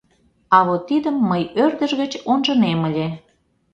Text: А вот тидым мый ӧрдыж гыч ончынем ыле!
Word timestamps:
А 0.55 0.57
вот 0.67 0.81
тидым 0.89 1.15
мый 1.29 1.43
ӧрдыж 1.63 1.91
гыч 2.01 2.11
ончынем 2.31 2.79
ыле! 2.89 3.07